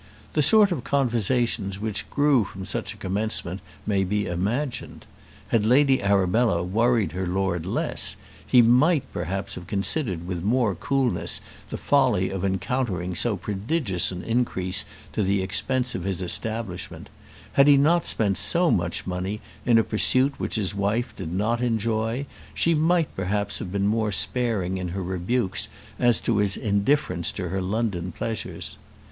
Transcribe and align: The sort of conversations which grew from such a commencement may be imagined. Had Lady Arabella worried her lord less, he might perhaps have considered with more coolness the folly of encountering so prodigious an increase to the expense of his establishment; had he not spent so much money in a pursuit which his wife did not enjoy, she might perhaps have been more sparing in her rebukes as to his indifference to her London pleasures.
The 0.33 0.41
sort 0.41 0.71
of 0.71 0.83
conversations 0.83 1.79
which 1.79 2.09
grew 2.09 2.43
from 2.43 2.65
such 2.65 2.91
a 2.91 2.97
commencement 2.97 3.61
may 3.85 4.03
be 4.03 4.25
imagined. 4.25 5.05
Had 5.49 5.63
Lady 5.63 6.01
Arabella 6.01 6.63
worried 6.63 7.11
her 7.11 7.27
lord 7.27 7.67
less, 7.67 8.15
he 8.43 8.63
might 8.63 9.03
perhaps 9.13 9.53
have 9.53 9.67
considered 9.67 10.25
with 10.25 10.41
more 10.41 10.73
coolness 10.73 11.39
the 11.69 11.77
folly 11.77 12.31
of 12.31 12.43
encountering 12.43 13.13
so 13.13 13.37
prodigious 13.37 14.11
an 14.11 14.23
increase 14.23 14.85
to 15.13 15.21
the 15.21 15.43
expense 15.43 15.93
of 15.93 16.03
his 16.03 16.19
establishment; 16.19 17.07
had 17.53 17.67
he 17.67 17.77
not 17.77 18.07
spent 18.07 18.39
so 18.39 18.71
much 18.71 19.05
money 19.05 19.39
in 19.67 19.77
a 19.77 19.83
pursuit 19.83 20.33
which 20.39 20.55
his 20.55 20.73
wife 20.73 21.15
did 21.15 21.31
not 21.31 21.61
enjoy, 21.61 22.25
she 22.55 22.73
might 22.73 23.15
perhaps 23.15 23.59
have 23.59 23.71
been 23.71 23.85
more 23.85 24.11
sparing 24.11 24.79
in 24.79 24.87
her 24.87 25.03
rebukes 25.03 25.67
as 25.99 26.19
to 26.19 26.37
his 26.37 26.57
indifference 26.57 27.31
to 27.31 27.49
her 27.49 27.61
London 27.61 28.11
pleasures. 28.11 28.77